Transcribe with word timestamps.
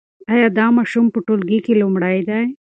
ایا 0.33 0.47
دا 0.57 0.65
ماشوم 0.77 1.05
په 1.13 1.19
ټولګي 1.25 1.59
کې 1.65 1.79
لومړی 1.81 2.17
دی؟ 2.29 2.43